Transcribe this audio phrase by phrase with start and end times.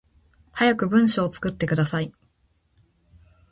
[0.53, 2.11] 早く文章作ってください